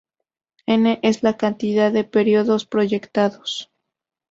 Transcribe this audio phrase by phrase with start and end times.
[0.65, 3.69] N es la cantidad de períodos proyectados.